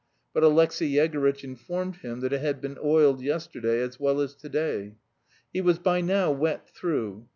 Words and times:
But 0.33 0.41
Alexey 0.41 0.87
Yegorytch 0.93 1.43
informed 1.43 1.97
him 1.97 2.21
that 2.21 2.33
it 2.33 2.41
had 2.41 2.59
been 2.59 2.79
oiled 2.83 3.21
yesterday 3.21 3.81
"as 3.81 3.99
well 3.99 4.19
as 4.19 4.33
to 4.37 4.49
day." 4.49 4.95
He 5.53 5.61
was 5.61 5.77
by 5.77 6.01
now 6.01 6.31
wet 6.31 6.67
through. 6.67 7.27